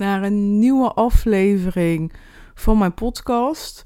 [0.00, 2.12] naar een nieuwe aflevering
[2.54, 3.84] van mijn podcast.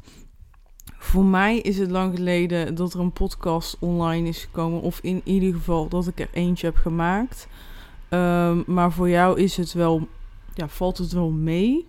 [0.99, 5.21] Voor mij is het lang geleden dat er een podcast online is gekomen, of in
[5.25, 7.49] ieder geval dat ik er eentje heb gemaakt.
[8.09, 10.09] Ehm, maar voor jou is het wel,
[10.55, 11.87] ja, valt het wel mee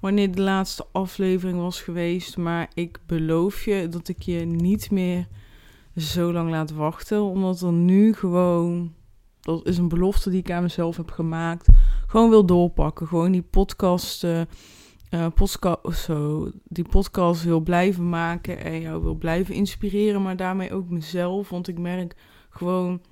[0.00, 2.36] wanneer de laatste aflevering was geweest.
[2.36, 5.28] Maar ik beloof je dat ik je niet meer
[5.96, 8.94] zo lang laat wachten, omdat er nu gewoon,
[9.40, 11.68] dat is een belofte die ik aan mezelf heb gemaakt
[12.08, 13.06] gewoon wil doorpakken.
[13.06, 14.42] Gewoon die podcast, uh,
[15.34, 20.88] podcast, zo, die podcast wil blijven maken en jou wil blijven inspireren, maar daarmee ook
[20.88, 21.48] mezelf.
[21.48, 22.14] Want ik merk
[22.50, 23.02] gewoon,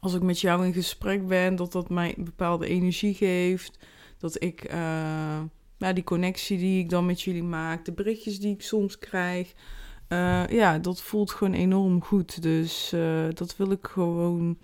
[0.00, 3.78] als ik met jou in gesprek ben, dat dat mij bepaalde energie geeft.
[4.18, 4.72] Dat ik,
[5.78, 9.52] ja, die connectie die ik dan met jullie maak, de berichtjes die ik soms krijg.
[10.48, 12.42] ja, dat voelt gewoon enorm goed.
[12.42, 12.94] Dus
[13.34, 14.58] dat wil ik gewoon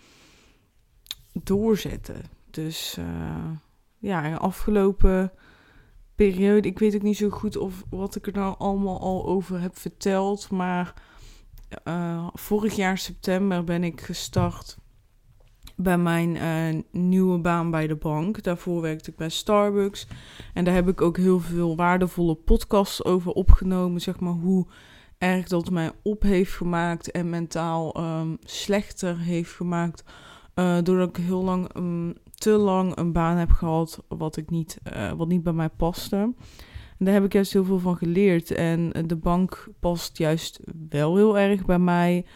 [1.33, 2.34] doorzetten.
[2.55, 3.51] Dus uh,
[3.99, 5.33] ja, afgelopen
[6.15, 9.61] periode, ik weet ook niet zo goed of wat ik er nou allemaal al over
[9.61, 10.95] heb verteld, maar
[11.85, 14.79] uh, vorig jaar september ben ik gestart
[15.77, 18.43] bij mijn uh, nieuwe baan bij de bank.
[18.43, 20.07] Daarvoor werkte ik bij Starbucks
[20.55, 24.67] en daar heb ik ook heel veel waardevolle podcasts over opgenomen, zeg maar hoe
[25.19, 30.05] erg dat mij op heeft gemaakt en mentaal um, slechter heeft gemaakt.
[30.55, 34.79] Uh, doordat ik heel lang um, te lang een baan heb gehad wat, ik niet,
[34.97, 36.17] uh, wat niet bij mij paste.
[36.99, 38.51] En daar heb ik juist heel veel van geleerd.
[38.51, 42.27] En de bank past juist wel heel erg bij mij.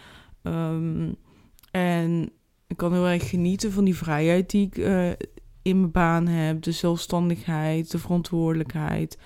[0.42, 1.16] Um,
[1.70, 2.30] en
[2.66, 5.10] ik kan heel erg genieten van die vrijheid die ik uh,
[5.62, 6.62] in mijn baan heb.
[6.62, 9.18] De zelfstandigheid, de verantwoordelijkheid.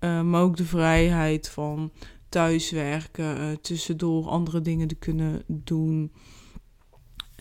[0.00, 1.92] Maar ook de vrijheid van
[2.28, 6.12] thuiswerken, tussendoor andere dingen te kunnen doen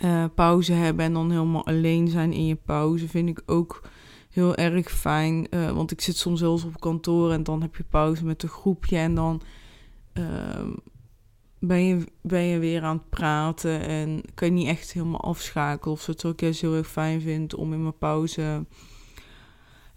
[0.03, 3.81] uh, pauze hebben en dan helemaal alleen zijn in je pauze vind ik ook
[4.29, 5.47] heel erg fijn.
[5.49, 8.49] Uh, want ik zit soms zelfs op kantoor en dan heb je pauze met een
[8.49, 9.41] groepje en dan
[10.13, 10.67] uh,
[11.59, 15.93] ben, je, ben je weer aan het praten en kan je niet echt helemaal afschakelen
[15.93, 16.13] of zo.
[16.13, 18.65] Terwijl ik juist heel erg fijn vind om in mijn pauze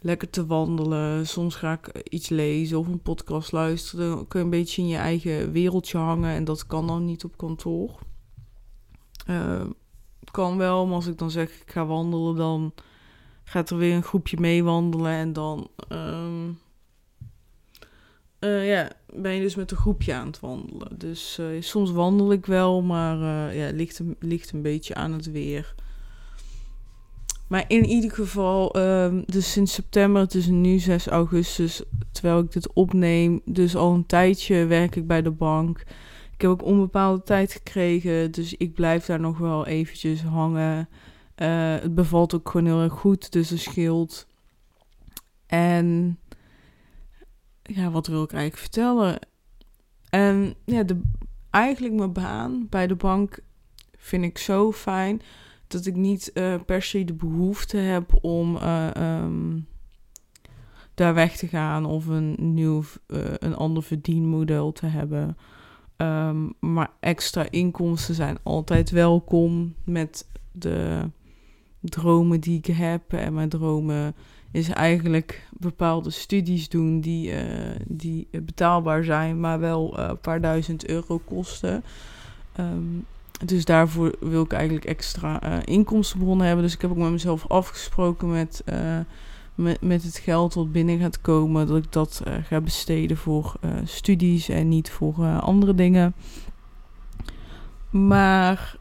[0.00, 1.27] lekker te wandelen.
[1.27, 4.09] Soms ga ik iets lezen of een podcast luisteren.
[4.09, 7.25] Dan kun je een beetje in je eigen wereldje hangen en dat kan dan niet
[7.25, 7.99] op kantoor.
[9.27, 9.61] Uh,
[10.31, 12.72] kan wel, maar als ik dan zeg ik ga wandelen, dan
[13.44, 16.58] gaat er weer een groepje mee wandelen en dan um,
[18.41, 20.98] uh, ja, ben je dus met een groepje aan het wandelen.
[20.98, 25.31] Dus uh, soms wandel ik wel, maar uh, ja, ligt, ligt een beetje aan het
[25.31, 25.75] weer.
[27.48, 31.82] Maar in ieder geval, um, dus sinds september, het is nu 6 augustus,
[32.12, 35.84] terwijl ik dit opneem, dus al een tijdje werk ik bij de bank.
[36.40, 40.88] Ik heb ook onbepaalde tijd gekregen, dus ik blijf daar nog wel eventjes hangen.
[41.36, 44.26] Uh, het bevalt ook gewoon heel erg goed, dus dat scheelt.
[45.46, 46.18] En
[47.62, 49.18] ja, wat wil ik eigenlijk vertellen?
[50.10, 51.00] En ja, de,
[51.50, 53.38] eigenlijk mijn baan bij de bank
[53.96, 55.22] vind ik zo fijn
[55.66, 59.66] dat ik niet uh, per se de behoefte heb om uh, um,
[60.94, 62.82] daar weg te gaan of een nieuw,
[63.38, 65.36] een ander verdienmodel te hebben.
[66.03, 71.00] Um, maar extra inkomsten zijn altijd welkom met de
[71.81, 73.12] dromen die ik heb.
[73.12, 74.15] En mijn dromen
[74.50, 77.41] is eigenlijk bepaalde studies doen die, uh,
[77.87, 81.84] die betaalbaar zijn, maar wel uh, een paar duizend euro kosten.
[82.59, 83.06] Um,
[83.44, 86.65] dus daarvoor wil ik eigenlijk extra uh, inkomstenbronnen hebben.
[86.65, 88.65] Dus ik heb ook met mezelf afgesproken met
[89.62, 93.55] met, met het geld wat binnen gaat komen, dat ik dat uh, ga besteden voor
[93.64, 96.14] uh, studies en niet voor uh, andere dingen.
[97.90, 98.79] Maar.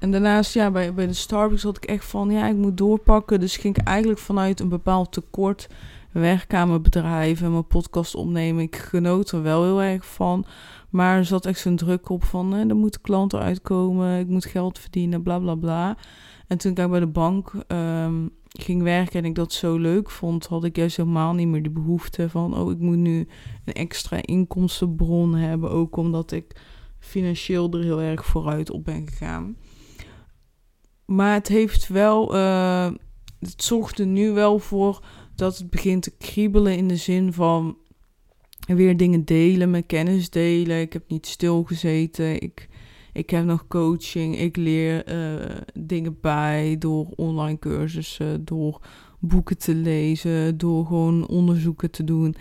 [0.00, 3.40] En daarnaast, ja, bij, bij de Starbucks had ik echt van, ja, ik moet doorpakken.
[3.40, 5.68] Dus ging ik eigenlijk vanuit een bepaald tekort
[6.48, 8.62] aan mijn en mijn podcast opnemen.
[8.62, 10.44] Ik genoot er wel heel erg van.
[10.90, 14.44] Maar er zat echt zo'n druk op van, hè, er moeten klanten uitkomen, ik moet
[14.44, 15.96] geld verdienen, bla bla bla.
[16.46, 18.30] En toen ik bij de bank um,
[18.60, 21.70] ging werken en ik dat zo leuk vond, had ik juist helemaal niet meer de
[21.70, 23.28] behoefte van, oh, ik moet nu
[23.64, 25.70] een extra inkomstenbron hebben.
[25.70, 26.56] Ook omdat ik
[26.98, 29.56] financieel er heel erg vooruit op ben gegaan.
[31.04, 32.90] Maar het heeft wel, uh,
[33.38, 35.04] het zorgt er nu wel voor
[35.34, 37.76] dat het begint te kriebelen in de zin van
[38.66, 40.80] weer dingen delen, mijn kennis delen.
[40.80, 42.40] Ik heb niet stilgezeten.
[42.40, 42.68] Ik,
[43.14, 44.38] ik heb nog coaching.
[44.38, 48.80] Ik leer uh, dingen bij door online cursussen, door
[49.18, 52.34] boeken te lezen, door gewoon onderzoeken te doen.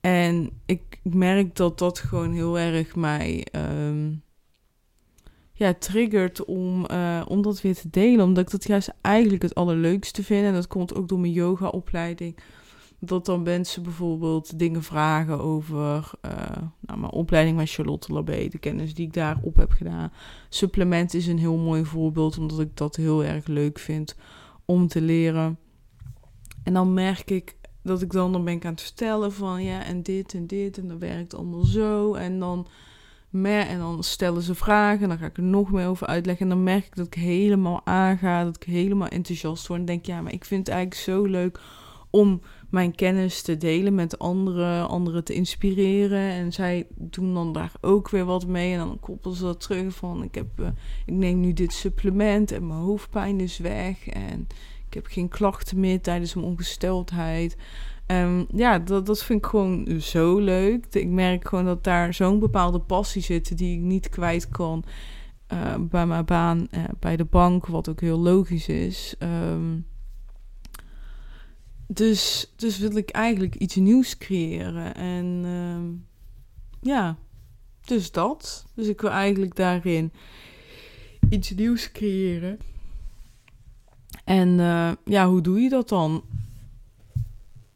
[0.00, 4.22] En ik merk dat dat gewoon heel erg mij um,
[5.52, 8.24] ja, triggert om, uh, om dat weer te delen.
[8.24, 10.44] Omdat ik dat juist eigenlijk het allerleukste vind.
[10.44, 12.36] En dat komt ook door mijn yoga-opleiding.
[13.00, 16.32] Dat dan mensen bijvoorbeeld dingen vragen over uh,
[16.80, 20.12] nou, mijn opleiding met Charlotte Labé, de kennis die ik daarop heb gedaan.
[20.48, 24.16] Supplement is een heel mooi voorbeeld, omdat ik dat heel erg leuk vind
[24.64, 25.58] om te leren.
[26.62, 29.84] En dan merk ik dat ik dan, dan ben ik aan het vertellen van ja,
[29.84, 32.14] en dit en dit, en dat werkt allemaal zo.
[32.14, 32.66] En dan,
[33.42, 36.50] en dan stellen ze vragen, en dan ga ik er nog meer over uitleggen.
[36.50, 39.80] En dan merk ik dat ik helemaal aanga, dat ik helemaal enthousiast word.
[39.80, 41.60] En denk, ja, maar ik vind het eigenlijk zo leuk
[42.10, 42.40] om
[42.70, 46.30] mijn kennis te delen met anderen, anderen te inspireren.
[46.30, 48.72] En zij doen dan daar ook weer wat mee.
[48.72, 50.66] En dan koppelen ze dat terug van, ik, heb, uh,
[51.06, 54.08] ik neem nu dit supplement en mijn hoofdpijn is weg.
[54.08, 54.46] En
[54.88, 57.56] ik heb geen klachten meer tijdens mijn ongesteldheid.
[58.06, 60.86] Um, ja, dat, dat vind ik gewoon zo leuk.
[60.90, 64.84] Ik merk gewoon dat daar zo'n bepaalde passie zit die ik niet kwijt kan
[65.52, 69.14] uh, bij mijn baan uh, bij de bank, wat ook heel logisch is.
[69.18, 69.86] Um,
[71.86, 74.94] dus, dus wil ik eigenlijk iets nieuws creëren.
[74.94, 76.06] En um,
[76.80, 77.16] ja,
[77.84, 78.66] dus dat.
[78.74, 80.12] Dus ik wil eigenlijk daarin
[81.28, 82.58] iets nieuws creëren.
[84.24, 86.22] En uh, ja, hoe doe je dat dan?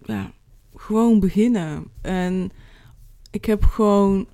[0.04, 0.32] Ja,
[0.74, 1.84] gewoon beginnen.
[2.00, 2.50] En
[3.30, 4.28] ik heb gewoon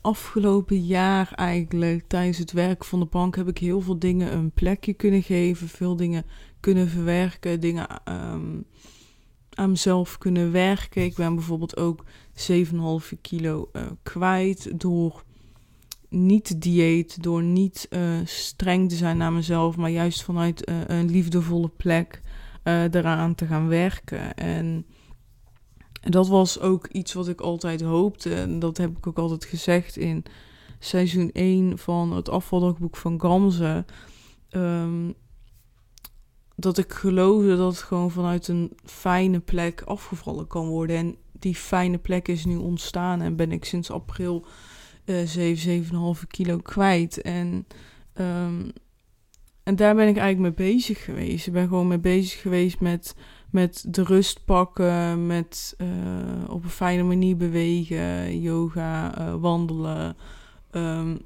[0.00, 4.50] afgelopen jaar eigenlijk tijdens het werk van de bank heb ik heel veel dingen een
[4.50, 6.24] plekje kunnen geven, veel dingen
[6.60, 8.64] kunnen verwerken, dingen um,
[9.56, 11.04] aan mezelf kunnen werken.
[11.04, 12.04] Ik ben bijvoorbeeld ook
[12.50, 15.24] 7,5 kilo uh, kwijt door
[16.08, 21.10] niet dieet, door niet uh, streng te zijn naar mezelf, maar juist vanuit uh, een
[21.10, 22.22] liefdevolle plek
[22.90, 24.34] eraan te gaan werken.
[24.34, 24.86] En
[26.00, 28.34] dat was ook iets wat ik altijd hoopte.
[28.34, 30.24] En dat heb ik ook altijd gezegd in
[30.78, 33.84] seizoen 1 van het afvaldagboek van Gamze.
[34.50, 35.14] Um,
[36.56, 40.96] dat ik geloofde dat het gewoon vanuit een fijne plek afgevallen kan worden.
[40.96, 44.46] En die fijne plek is nu ontstaan en ben ik sinds april
[45.04, 47.22] uh, 7, 7,5 kilo kwijt.
[47.22, 47.66] En,
[48.14, 48.72] um,
[49.62, 51.46] en daar ben ik eigenlijk mee bezig geweest.
[51.46, 53.16] Ik ben gewoon mee bezig geweest met,
[53.50, 60.16] met de rust pakken, met uh, op een fijne manier bewegen, yoga, uh, wandelen.
[60.72, 61.18] Um,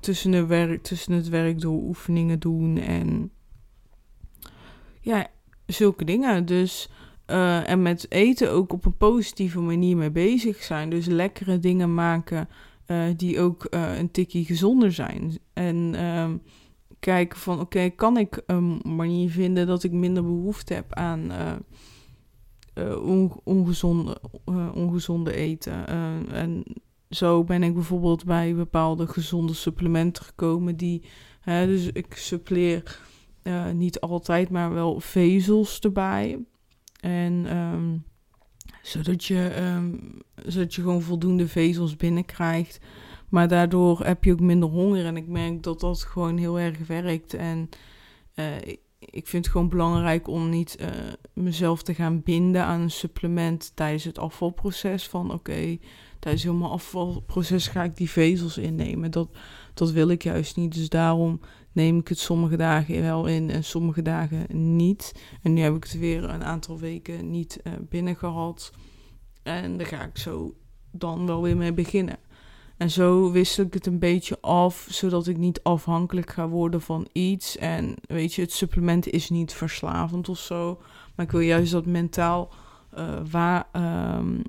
[0.00, 3.30] tussen, de werk, tussen het werk door oefeningen doen en
[5.02, 5.26] ja,
[5.66, 6.46] zulke dingen.
[6.46, 6.88] Dus,
[7.26, 10.90] uh, en met eten ook op een positieve manier mee bezig zijn.
[10.90, 12.48] Dus lekkere dingen maken
[12.86, 15.38] uh, die ook uh, een tikkie gezonder zijn.
[15.52, 16.42] En um,
[16.98, 21.32] kijken van, oké, kan ik een manier vinden dat ik minder behoefte heb aan
[23.02, 24.20] on ongezonde,
[24.74, 25.86] ongezonde eten.
[26.32, 26.64] en
[27.10, 31.02] zo ben ik bijvoorbeeld bij bepaalde gezonde supplementen gekomen die...
[31.44, 33.00] dus ik suppleer
[33.42, 36.44] uh, niet altijd, maar wel vezels erbij.
[37.00, 38.04] En um,
[38.82, 42.80] zodat, je, um, zodat je gewoon voldoende vezels binnenkrijgt.
[43.28, 45.04] Maar daardoor heb je ook minder honger.
[45.06, 47.34] En ik merk dat dat gewoon heel erg werkt.
[47.34, 47.68] En
[48.34, 48.56] uh,
[48.98, 50.88] ik vind het gewoon belangrijk om niet uh,
[51.32, 55.08] mezelf te gaan binden aan een supplement tijdens het afvalproces.
[55.08, 55.80] Van oké, okay,
[56.18, 59.10] tijdens helemaal afvalproces ga ik die vezels innemen.
[59.10, 59.28] Dat,
[59.74, 60.74] dat wil ik juist niet.
[60.74, 61.40] Dus daarom
[61.72, 65.12] neem ik het sommige dagen wel in en sommige dagen niet.
[65.42, 68.72] En nu heb ik het weer een aantal weken niet uh, binnen gehad.
[69.42, 70.54] En daar ga ik zo
[70.90, 72.18] dan wel weer mee beginnen.
[72.76, 77.08] En zo wissel ik het een beetje af, zodat ik niet afhankelijk ga worden van
[77.12, 77.56] iets.
[77.56, 80.80] En weet je, het supplement is niet verslavend of zo.
[81.14, 82.52] Maar ik wil juist dat mentaal
[82.98, 83.68] uh, waar,
[84.16, 84.42] um,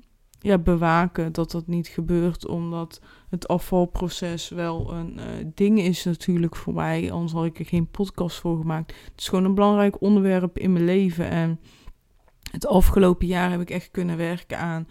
[0.44, 2.46] ja, bewaken dat dat niet gebeurt.
[2.46, 5.24] Omdat het afvalproces wel een uh,
[5.54, 7.12] ding is natuurlijk voor mij.
[7.12, 8.94] Anders had ik er geen podcast voor gemaakt.
[9.04, 11.30] Het is gewoon een belangrijk onderwerp in mijn leven.
[11.30, 11.60] En
[12.50, 14.88] het afgelopen jaar heb ik echt kunnen werken aan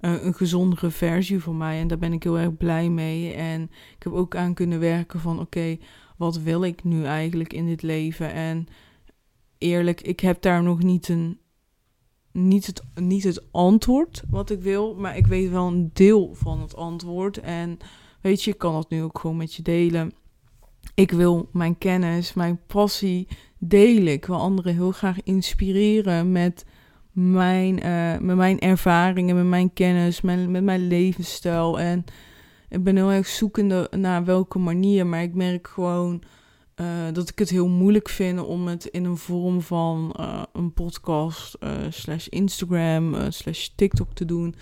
[0.00, 1.80] uh, een gezondere versie van mij.
[1.80, 3.32] En daar ben ik heel erg blij mee.
[3.32, 3.62] En
[3.96, 5.76] ik heb ook aan kunnen werken van oké,
[6.16, 8.32] wat wil ik nu eigenlijk in dit leven?
[8.32, 8.66] En
[9.58, 11.38] eerlijk, ik heb daar nog niet een
[12.34, 16.60] niet het, niet het antwoord wat ik wil, maar ik weet wel een deel van
[16.60, 17.38] het antwoord.
[17.38, 17.78] En
[18.20, 20.12] weet je, ik kan dat nu ook gewoon met je delen.
[20.94, 24.12] Ik wil mijn kennis, mijn passie delen.
[24.12, 26.64] Ik wil anderen heel graag inspireren met
[27.12, 31.80] mijn, uh, met mijn ervaringen, met mijn kennis, mijn, met mijn levensstijl.
[31.80, 32.04] En
[32.68, 35.06] ik ben heel erg zoekende naar welke manier.
[35.06, 36.22] Maar ik merk gewoon
[36.76, 40.72] uh, dat ik het heel moeilijk vind om het in een vorm van uh, een
[40.72, 44.54] podcast, slash Instagram, slash TikTok te doen.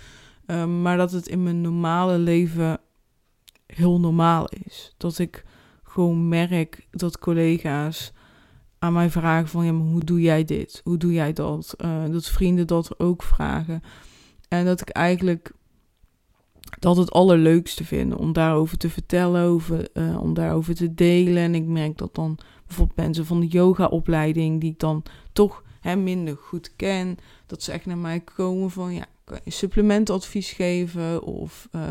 [0.81, 2.79] maar dat het in mijn normale leven
[3.67, 4.93] heel normaal is.
[4.97, 5.45] Dat ik
[5.83, 8.11] gewoon merk dat collega's
[8.79, 10.81] aan mij vragen van ja, maar hoe doe jij dit?
[10.83, 11.75] Hoe doe jij dat?
[12.11, 13.81] Dat vrienden dat ook vragen.
[14.47, 15.53] En dat ik eigenlijk
[16.79, 21.43] dat het allerleukste vind om daarover te vertellen, over, uh, om daarover te delen.
[21.43, 22.37] En ik merk dat dan
[22.67, 25.03] bijvoorbeeld mensen van de yogaopleiding, die ik dan
[25.33, 29.51] toch hè, minder goed ken, dat ze echt naar mij komen van ja, kan je
[29.51, 31.23] supplementadvies geven?
[31.23, 31.81] Of uh,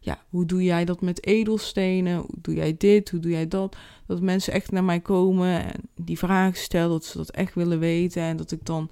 [0.00, 2.16] ja, hoe doe jij dat met edelstenen?
[2.16, 3.10] Hoe doe jij dit?
[3.10, 3.76] Hoe doe jij dat?
[4.06, 7.78] Dat mensen echt naar mij komen en die vragen stellen, dat ze dat echt willen
[7.78, 8.22] weten.
[8.22, 8.90] En dat ik dan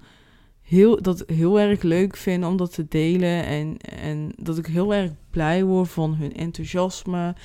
[0.65, 3.45] heel, dat heel erg leuk vind om dat te delen.
[3.45, 7.35] En, en dat ik heel erg blij word van hun enthousiasme.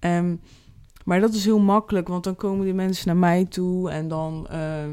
[0.00, 0.40] Um,
[1.04, 4.46] maar dat is heel makkelijk, want dan komen die mensen naar mij toe en dan.
[4.52, 4.84] Uh,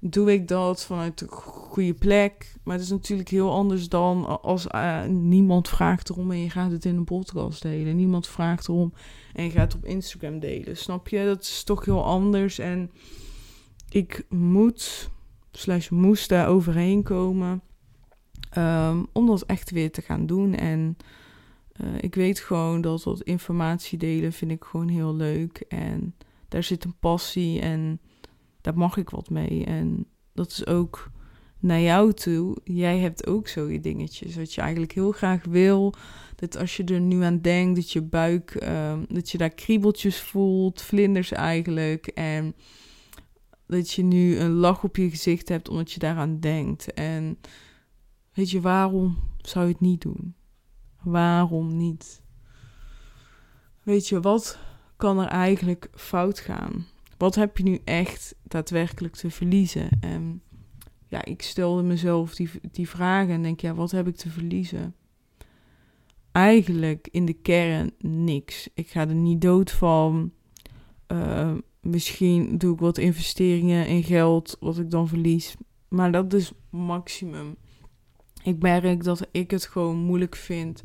[0.00, 2.54] doe ik dat vanuit een goede plek.
[2.64, 6.70] Maar het is natuurlijk heel anders dan als uh, niemand vraagt erom en je gaat
[6.70, 7.96] het in een podcast delen.
[7.96, 8.92] Niemand vraagt erom
[9.32, 10.76] en je gaat het op Instagram delen.
[10.76, 11.24] Snap je?
[11.24, 12.58] Dat is toch heel anders.
[12.58, 12.90] En
[13.88, 15.10] ik moet,
[15.52, 17.62] slash moest daar overheen komen.
[18.58, 20.54] Um, om dat echt weer te gaan doen.
[20.54, 20.96] En
[21.80, 25.64] uh, ik weet gewoon dat dat informatie delen vind ik gewoon heel leuk.
[25.68, 26.14] En
[26.48, 28.00] daar zit een passie en
[28.60, 29.64] daar mag ik wat mee.
[29.64, 31.10] En dat is ook
[31.58, 32.56] naar jou toe.
[32.64, 34.36] Jij hebt ook zo je dingetjes.
[34.36, 35.94] Wat je eigenlijk heel graag wil.
[36.36, 40.20] Dat als je er nu aan denkt, dat je buik, um, dat je daar kriebeltjes
[40.20, 42.06] voelt, vlinders eigenlijk.
[42.06, 42.54] En
[43.70, 46.94] dat je nu een lach op je gezicht hebt omdat je daaraan denkt.
[46.94, 47.38] En
[48.32, 50.34] weet je, waarom zou je het niet doen?
[51.02, 52.22] Waarom niet?
[53.82, 54.58] Weet je, wat
[54.96, 56.86] kan er eigenlijk fout gaan?
[57.20, 59.88] wat heb je nu echt daadwerkelijk te verliezen?
[60.00, 60.42] En
[61.08, 64.94] ja, ik stelde mezelf die, die vragen en denk, ja, wat heb ik te verliezen?
[66.32, 68.68] Eigenlijk in de kern niks.
[68.74, 70.32] Ik ga er niet dood van.
[71.12, 75.54] Uh, misschien doe ik wat investeringen in geld, wat ik dan verlies.
[75.88, 77.56] Maar dat is maximum.
[78.42, 80.82] Ik merk dat ik het gewoon moeilijk vind.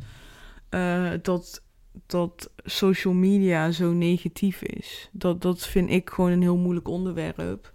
[0.70, 1.64] Uh, dat
[2.06, 5.10] dat social media zo negatief is.
[5.12, 7.74] Dat, dat vind ik gewoon een heel moeilijk onderwerp.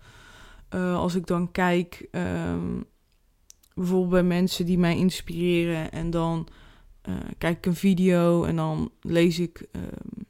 [0.75, 2.85] Uh, als ik dan kijk, um,
[3.75, 6.49] bijvoorbeeld bij mensen die mij inspireren en dan
[7.09, 10.27] uh, kijk ik een video en dan lees ik um,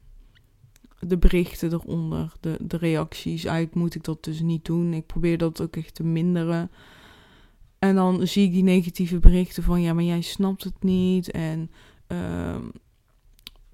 [1.07, 3.45] de berichten eronder, de, de reacties.
[3.45, 4.93] Eigenlijk moet ik dat dus niet doen.
[4.93, 6.71] Ik probeer dat ook echt te minderen.
[7.79, 11.71] En dan zie ik die negatieve berichten van ja, maar jij snapt het niet en
[12.07, 12.55] uh,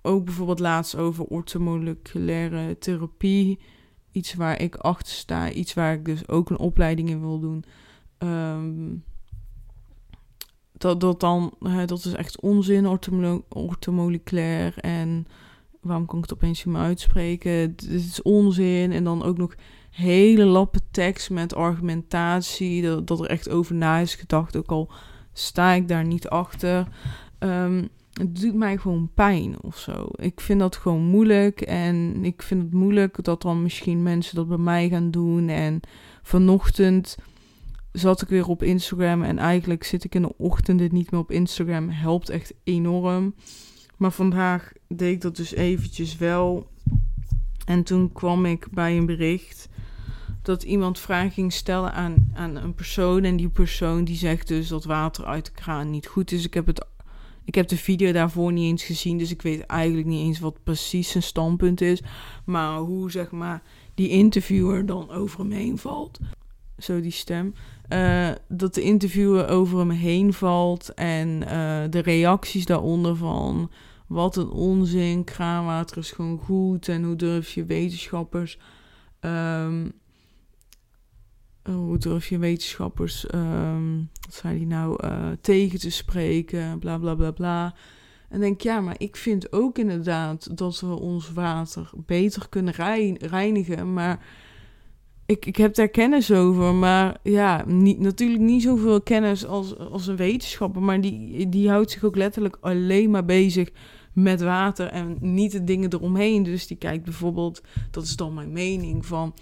[0.02, 3.60] ook bijvoorbeeld laatst over orthomoleculaire therapie.
[4.12, 5.52] Iets waar ik achter sta.
[5.52, 7.64] Iets waar ik dus ook een opleiding in wil doen.
[8.18, 9.04] Um,
[10.72, 12.88] dat, dat dan, hè, dat is echt onzin,
[13.50, 14.78] orthomoleculair.
[14.78, 15.28] En
[15.88, 17.75] waarom kan ik het opeens niet meer uitspreken?
[17.75, 18.91] Dit is onzin.
[18.91, 19.56] En dan ook nog
[19.89, 22.82] hele lappe tekst met argumentatie.
[22.82, 24.56] Dat, dat er echt over na is gedacht.
[24.56, 24.91] Ook al
[25.34, 26.88] sta ik daar niet achter.
[27.39, 30.08] Um, het doet mij gewoon pijn of zo.
[30.15, 31.62] Ik vind dat gewoon moeilijk.
[31.62, 35.50] En ik vind het moeilijk dat dan misschien mensen dat bij mij gaan doen.
[35.50, 35.79] En
[36.22, 37.17] vanochtend
[37.91, 39.24] zat ik weer op Instagram.
[39.24, 41.89] En eigenlijk zit ik in de ochtenden niet meer op Instagram.
[41.89, 43.34] Helpt echt enorm.
[43.98, 46.70] Maar vandaag deed ik dat dus eventjes wel.
[47.66, 49.70] En toen kwam ik bij een bericht
[50.42, 53.24] dat iemand vragen ging stellen aan, aan een persoon.
[53.24, 56.46] En die persoon die zegt dus dat water uit de kraan niet goed is.
[56.46, 56.86] Ik heb het
[57.48, 60.63] ik heb de video daarvoor niet eens gezien, dus ik weet eigenlijk niet eens wat
[60.63, 62.01] precies zijn standpunt is.
[62.46, 63.62] Maar hoe zeg maar
[63.94, 66.20] die interviewer dan over hem heen valt.
[66.78, 67.54] Zo die stem.
[67.90, 73.72] Uh, dat de interviewer over hem heen valt en uh, de reacties daaronder van
[74.08, 78.58] wat een onzin, kraanwater is gewoon goed en hoe durf je wetenschappers
[79.22, 79.92] um,
[81.64, 87.16] hoe durf je wetenschappers, um, wat zei die nou, uh, tegen te spreken, bla bla
[87.16, 87.76] bla bla.
[88.30, 92.74] En denk, ja, maar ik vind ook inderdaad dat we ons water beter kunnen
[93.20, 93.94] reinigen.
[93.94, 94.26] Maar
[95.28, 96.74] ik, ik heb daar kennis over.
[96.74, 100.82] Maar ja, niet, natuurlijk niet zoveel kennis als, als een wetenschapper.
[100.82, 103.70] Maar die, die houdt zich ook letterlijk alleen maar bezig
[104.14, 106.44] met water en niet de dingen eromheen.
[106.44, 109.34] Dus die kijkt bijvoorbeeld, dat is dan mijn mening, van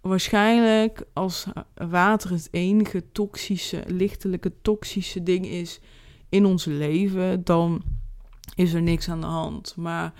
[0.00, 5.80] waarschijnlijk als water het enige toxische, lichtelijke toxische ding is
[6.28, 7.82] in ons leven, dan
[8.54, 9.76] is er niks aan de hand.
[9.76, 10.12] Maar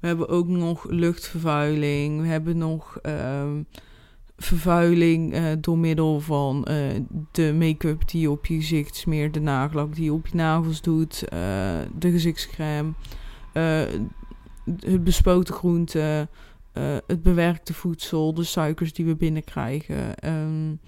[0.00, 3.62] we hebben ook nog luchtvervuiling, we hebben nog ehm,
[4.42, 6.76] vervuiling uh, door middel van uh,
[7.30, 10.80] de make-up die je op je gezicht smeert, de nagellak die je op je nagels
[10.80, 11.38] doet, uh,
[11.98, 12.92] de gezichtscrème,
[14.64, 16.28] het bespoten groente,
[17.06, 20.28] het bewerkte voedsel, de suikers die we binnenkrijgen.
[20.28, 20.80] Um,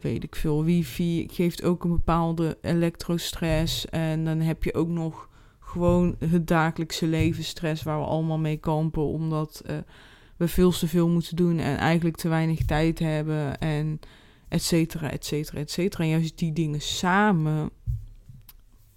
[0.00, 3.86] weet ik veel, wifi geeft ook een bepaalde elektrostress.
[3.88, 5.28] En dan heb je ook nog
[5.60, 9.02] gewoon het dagelijkse leven stress waar we allemaal mee kampen.
[9.02, 9.64] Omdat
[10.36, 14.00] we veel te veel moeten doen en eigenlijk te weinig tijd hebben en
[14.48, 16.04] et cetera, et cetera, et cetera.
[16.04, 17.70] En juist die dingen samen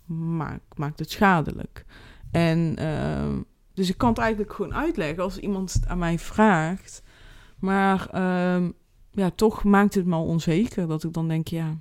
[0.05, 1.85] maakt, maakt het schadelijk.
[2.31, 3.39] En uh,
[3.73, 7.03] dus ik kan het eigenlijk gewoon uitleggen als iemand het aan mij vraagt.
[7.59, 8.69] Maar uh,
[9.11, 11.77] ja, toch maakt het me al onzeker dat ik dan denk, ja,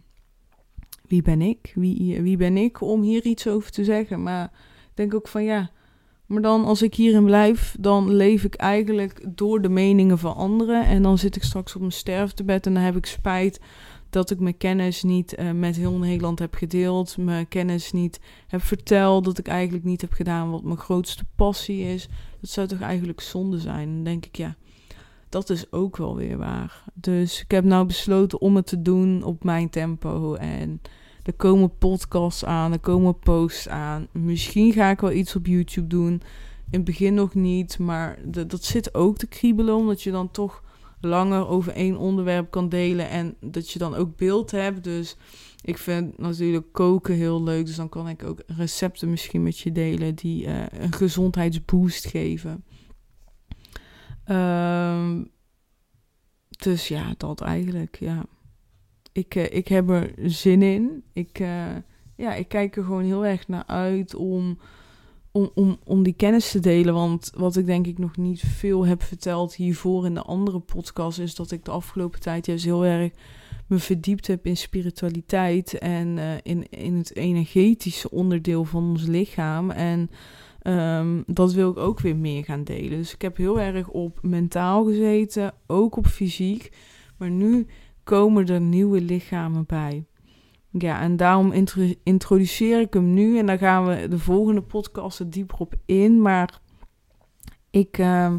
[1.06, 1.72] wie ben ik?
[1.74, 4.22] Wie, wie ben ik om hier iets over te zeggen?
[4.22, 4.44] Maar
[4.84, 5.70] ik denk ook van ja,
[6.26, 10.86] maar dan als ik hierin blijf, dan leef ik eigenlijk door de meningen van anderen.
[10.86, 13.60] En dan zit ik straks op mijn sterftebed en dan heb ik spijt
[14.10, 17.16] dat ik mijn kennis niet uh, met heel Nederland heb gedeeld.
[17.16, 19.24] Mijn kennis niet heb verteld.
[19.24, 22.08] Dat ik eigenlijk niet heb gedaan wat mijn grootste passie is.
[22.40, 23.94] Dat zou toch eigenlijk zonde zijn?
[23.94, 24.56] Dan denk ik, ja,
[25.28, 26.84] dat is ook wel weer waar.
[26.94, 30.34] Dus ik heb nou besloten om het te doen op mijn tempo.
[30.34, 30.80] En
[31.26, 34.06] er komen podcasts aan, er komen posts aan.
[34.12, 36.12] Misschien ga ik wel iets op YouTube doen.
[36.70, 40.62] In het begin nog niet, maar dat zit ook te kriebelen, omdat je dan toch
[41.00, 44.84] langer over één onderwerp kan delen en dat je dan ook beeld hebt.
[44.84, 45.16] Dus
[45.62, 49.72] ik vind natuurlijk koken heel leuk, dus dan kan ik ook recepten misschien met je
[49.72, 52.64] delen die uh, een gezondheidsboost geven.
[54.28, 55.30] Um,
[56.48, 58.24] dus ja, dat eigenlijk, ja
[59.16, 61.02] ik, uh, ik heb er zin in.
[61.12, 61.76] Ik, uh,
[62.16, 64.58] ja, ik kijk er gewoon heel erg naar uit om,
[65.30, 66.94] om, om, om die kennis te delen.
[66.94, 71.18] Want wat ik denk ik nog niet veel heb verteld hiervoor in de andere podcast...
[71.18, 73.12] is dat ik de afgelopen tijd juist heel erg
[73.66, 75.78] me verdiept heb in spiritualiteit...
[75.78, 79.70] en uh, in, in het energetische onderdeel van ons lichaam.
[79.70, 80.10] En...
[80.62, 82.98] Um, dat wil ik ook weer meer gaan delen.
[82.98, 86.72] Dus ik heb heel erg op mentaal gezeten, ook op fysiek.
[87.16, 87.66] Maar nu
[88.06, 90.04] komen er nieuwe lichamen bij.
[90.70, 91.52] Ja, en daarom
[92.02, 96.22] introduceer ik hem nu en dan gaan we de volgende podcast er dieper op in.
[96.22, 96.60] Maar
[97.70, 98.34] ik, uh,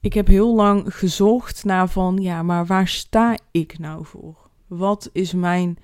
[0.00, 4.36] ik heb heel lang gezocht naar van, ja, maar waar sta ik nou voor?
[4.66, 5.78] Wat is mijn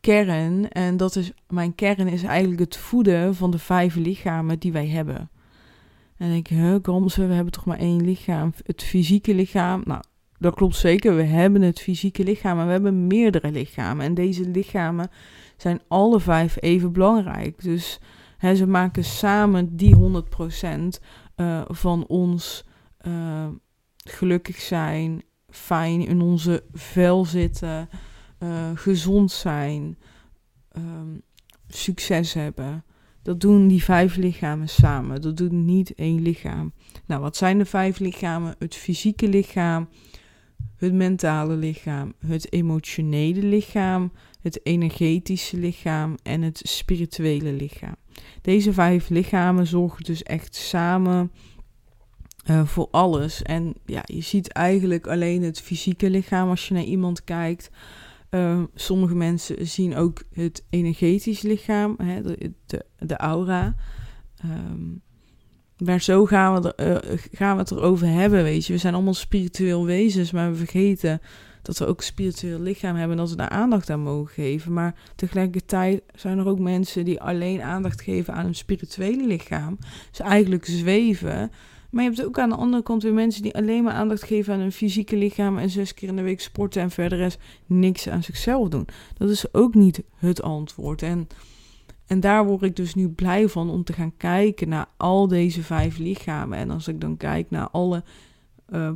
[0.00, 0.68] kern?
[0.68, 4.88] En dat is, mijn kern is eigenlijk het voeden van de vijf lichamen die wij
[4.88, 5.30] hebben.
[6.16, 8.52] En ik, huh, Gamse, we hebben toch maar één lichaam.
[8.64, 10.02] Het fysieke lichaam, nou,
[10.40, 11.16] dat klopt zeker.
[11.16, 14.04] We hebben het fysieke lichaam, maar we hebben meerdere lichamen.
[14.04, 15.10] En deze lichamen
[15.56, 17.62] zijn alle vijf even belangrijk.
[17.62, 18.00] Dus
[18.36, 20.86] hè, ze maken samen die 100% uh,
[21.34, 22.64] eh, van ons
[23.06, 23.46] uh,
[23.96, 27.88] gelukkig zijn, fijn in onze vel zitten,
[28.38, 29.98] uh, gezond zijn,
[30.76, 31.22] um,
[31.68, 32.84] succes hebben.
[33.22, 35.20] Dat doen die vijf lichamen samen.
[35.20, 36.72] Dat doet niet één lichaam.
[37.06, 38.54] Nou, wat zijn de vijf lichamen?
[38.58, 39.88] Het fysieke lichaam,
[40.76, 47.96] het mentale lichaam, het emotionele lichaam, het energetische lichaam en het spirituele lichaam.
[48.42, 51.30] Deze vijf lichamen zorgen dus echt samen
[52.50, 53.42] uh, voor alles.
[53.42, 57.70] En ja, je ziet eigenlijk alleen het fysieke lichaam als je naar iemand kijkt.
[58.30, 62.52] Uh, sommige mensen zien ook het energetisch lichaam, hè, de,
[62.98, 63.74] de, aura.
[64.44, 65.02] Um,
[65.84, 68.72] maar zo gaan we, er, uh, gaan we het erover hebben, weet je.
[68.72, 71.20] We zijn allemaal spiritueel wezens, maar we vergeten
[71.62, 74.72] dat we ook een spiritueel lichaam hebben en dat we daar aandacht aan mogen geven.
[74.72, 79.78] Maar tegelijkertijd zijn er ook mensen die alleen aandacht geven aan hun spirituele lichaam.
[80.10, 81.50] Dus eigenlijk zweven.
[81.90, 84.54] Maar je hebt ook aan de andere kant weer mensen die alleen maar aandacht geven
[84.54, 88.08] aan hun fysieke lichaam en zes keer in de week sporten en verder is niks
[88.08, 88.86] aan zichzelf doen.
[89.18, 91.02] Dat is ook niet het antwoord.
[91.02, 91.28] En
[92.10, 95.62] en daar word ik dus nu blij van om te gaan kijken naar al deze
[95.62, 96.58] vijf lichamen.
[96.58, 98.04] En als ik dan kijk naar alle
[98.68, 98.90] uh,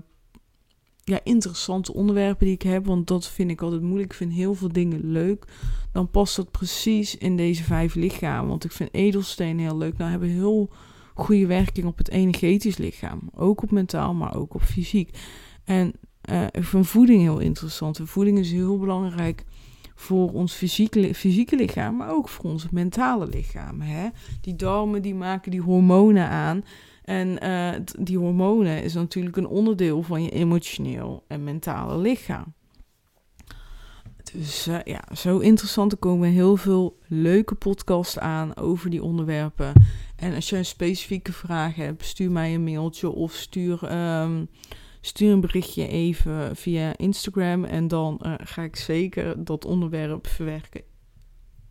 [1.04, 4.10] ja, interessante onderwerpen die ik heb, want dat vind ik altijd moeilijk.
[4.10, 5.44] Ik vind heel veel dingen leuk.
[5.92, 8.48] Dan past dat precies in deze vijf lichamen.
[8.48, 9.96] Want ik vind edelstenen heel leuk.
[9.96, 10.70] Nou hebben heel
[11.14, 13.20] goede werking op het energetisch lichaam.
[13.34, 15.18] Ook op mentaal, maar ook op fysiek.
[15.64, 15.92] En
[16.30, 18.00] uh, ik vind voeding heel interessant.
[18.02, 19.44] voeding is heel belangrijk
[19.94, 23.80] voor ons fysieke, fysieke lichaam, maar ook voor ons mentale lichaam.
[23.80, 24.08] Hè?
[24.40, 26.64] Die darmen die maken die hormonen aan.
[27.04, 32.54] En uh, die hormonen is natuurlijk een onderdeel van je emotioneel en mentale lichaam.
[34.32, 35.92] Dus uh, ja, zo interessant.
[35.92, 39.72] Er komen heel veel leuke podcasts aan over die onderwerpen.
[40.16, 44.48] En als je een specifieke vraag hebt, stuur mij een mailtje of stuur, um,
[45.06, 47.64] stuur een berichtje even via Instagram.
[47.64, 50.82] En dan uh, ga ik zeker dat onderwerp verwerken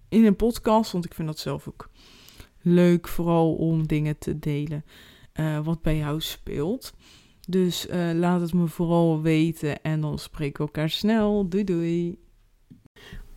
[0.10, 0.91] in een podcast.
[0.91, 1.89] Want ik vind dat zelf ook
[2.62, 4.86] leuk, vooral om dingen te delen
[5.39, 6.93] uh, wat bij jou speelt.
[7.48, 11.50] Dus uh, laat het me vooral weten en dan spreken we elkaar snel.
[11.50, 12.17] Doei doei.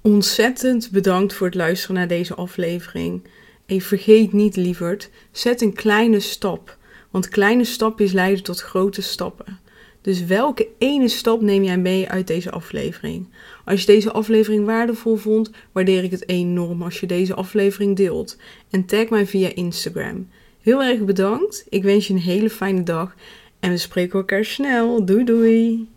[0.03, 3.29] Ontzettend bedankt voor het luisteren naar deze aflevering.
[3.67, 6.79] En vergeet niet, lieverd, zet een kleine stap.
[7.11, 9.65] Want kleine stapjes leiden tot grote stappen.
[10.07, 13.29] Dus welke ene stap neem jij mee uit deze aflevering?
[13.65, 18.37] Als je deze aflevering waardevol vond, waardeer ik het enorm als je deze aflevering deelt.
[18.71, 20.29] En tag mij via Instagram.
[20.61, 21.67] Heel erg bedankt.
[21.69, 23.15] Ik wens je een hele fijne dag.
[23.61, 25.05] En we spreken elkaar snel.
[25.05, 25.89] Doei doei.